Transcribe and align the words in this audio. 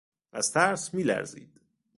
از 0.33 0.51
ترس 0.53 0.93
میلرزید. 0.93 1.61